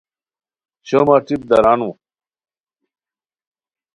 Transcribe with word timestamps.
شومہ 0.87 1.17
ٹیپ 1.25 1.41
درانو 1.49 1.89